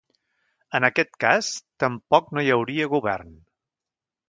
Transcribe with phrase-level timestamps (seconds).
[0.79, 1.51] En aquest cas,
[1.85, 3.33] tampoc no hi hauria govern.